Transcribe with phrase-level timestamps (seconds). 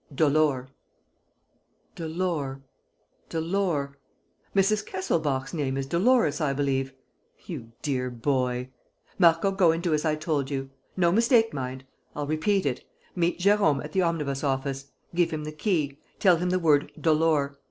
[0.11, 0.69] "Dolor."
[1.95, 2.63] "Dolor...
[3.29, 3.99] Dolor...
[4.55, 4.83] Mrs.
[4.83, 6.91] Kesselbach's name is Dolores, I believe?
[7.45, 8.71] You dear boy!...
[9.19, 10.71] Marco, go and do as I told you....
[10.97, 11.83] No mistake, mind!
[12.15, 12.83] I'll repeat it:
[13.15, 17.59] meet Jérôme at the omnibus office, give him the key, tell him the word: Dolor.